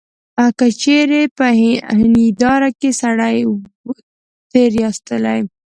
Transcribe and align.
که 0.57 0.65
دي 0.69 0.75
چیري 0.81 1.23
په 1.37 1.45
هنیداره 1.99 2.69
کي 2.79 2.89
سړی 3.01 3.37
وو 3.47 3.57
تېرایستلی. 4.51 5.39